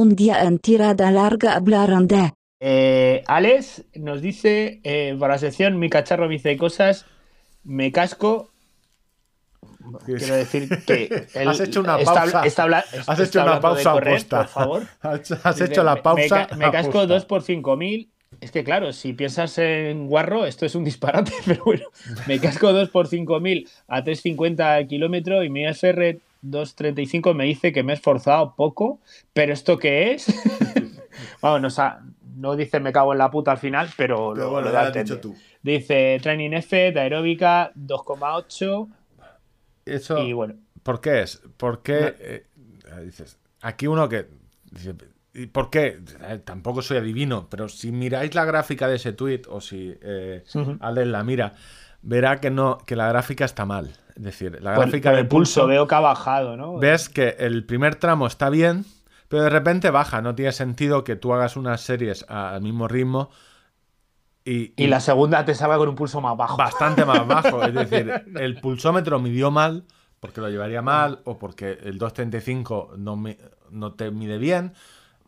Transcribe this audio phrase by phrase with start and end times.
[0.00, 2.32] un día en tirada larga hablaron de...
[2.62, 7.06] Eh, Alex nos dice, eh, por la sección Mi cacharro me dice cosas,
[7.64, 8.50] me casco.
[10.04, 12.42] Quiero decir que el- Has hecho una está- pausa.
[12.46, 14.38] está habla- Has está hecho una pausa correr, aposta.
[14.38, 14.82] por favor.
[15.00, 16.48] Has has Dice, hecho la pausa.
[16.52, 17.14] Me, me casco aposta.
[17.14, 18.10] 2 por 5000.
[18.40, 21.86] Es que claro, si piensas en guarro, esto es un disparate, pero bueno,
[22.26, 27.72] me casco 2 por 5000 a 350 el kilómetro y mi SR 235 me dice
[27.72, 29.00] que me he esforzado poco,
[29.32, 30.26] pero ¿esto qué es?
[31.42, 32.02] Vamos, no, sa-
[32.36, 34.90] no dice me cago en la puta al final, pero, Pero lo, bueno, lo da
[34.90, 35.36] dicho tú.
[35.62, 38.88] Dice Training F, de aeróbica 2,8
[39.84, 40.54] Eso, y bueno.
[40.82, 41.42] ¿Por qué es?
[41.56, 42.14] ¿Por qué?
[42.18, 42.46] eh,
[43.04, 44.26] dices, aquí uno que.
[44.70, 44.94] Dice,
[45.34, 45.98] ¿y ¿Por qué?
[46.28, 50.44] Eh, Tampoco soy adivino, pero si miráis la gráfica de ese tweet o si eh.
[50.80, 51.54] Alex la mira,
[52.02, 53.92] verá que no que la gráfica está mal.
[54.16, 56.76] Es decir, la Por, gráfica por de pulso veo que ha bajado, ¿no?
[56.78, 58.84] ves que el primer tramo está bien,
[59.28, 60.20] pero de repente baja.
[60.20, 63.30] No tiene sentido que tú hagas unas series al mismo ritmo
[64.44, 66.56] y, Y la segunda te salga con un pulso más bajo.
[66.56, 67.62] bastante más bajo.
[67.64, 69.84] Es decir, el pulsómetro midió mal
[70.18, 73.36] porque lo llevaría mal o porque el 235 no, mi-
[73.70, 74.72] no te mide bien.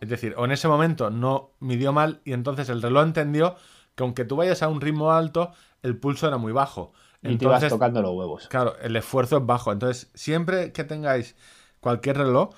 [0.00, 3.56] Es decir, o en ese momento no midió mal y entonces el reloj entendió
[3.98, 5.50] que aunque tú vayas a un ritmo alto,
[5.82, 6.92] el pulso era muy bajo.
[7.20, 8.46] y te vas Entonces, tocando los huevos.
[8.48, 9.72] Claro, el esfuerzo es bajo.
[9.72, 11.34] Entonces, siempre que tengáis
[11.80, 12.54] cualquier reloj,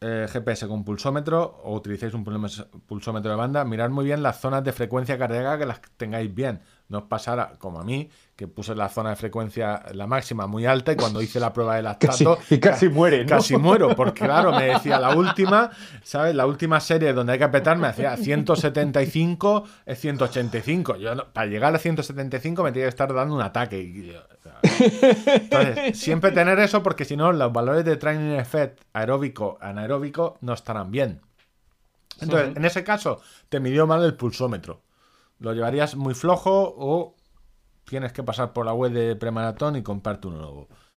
[0.00, 2.24] eh, GPS con pulsómetro o utilicéis un
[2.86, 6.62] pulsómetro de banda, mirad muy bien las zonas de frecuencia cardíaca que las tengáis bien.
[6.90, 10.66] No os pasara como a mí, que puse la zona de frecuencia, la máxima, muy
[10.66, 12.38] alta y cuando hice la prueba de lactato...
[12.50, 13.28] y casi muere, ¿no?
[13.28, 15.70] Casi muero, porque claro, me decía la última,
[16.02, 16.34] ¿sabes?
[16.34, 20.96] La última serie donde hay que apretar me hacía 175, es 185.
[20.96, 23.80] Yo no- para llegar a 175 me tenía que estar dando un ataque.
[23.80, 24.20] y yo,
[25.26, 30.54] entonces, siempre tener eso porque si no, los valores de training effect aeróbico, anaeróbico no
[30.54, 31.20] estarán bien.
[32.20, 34.82] Entonces, en ese caso, te midió mal el pulsómetro.
[35.40, 37.16] Lo llevarías muy flojo o
[37.84, 40.68] tienes que pasar por la web de premaratón y comprarte uno nuevo.